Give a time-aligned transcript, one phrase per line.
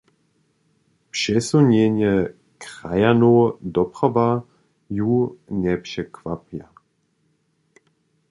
[1.11, 4.27] Přesunjenje krajanow doprawa
[4.89, 6.67] ju njepřekwapja.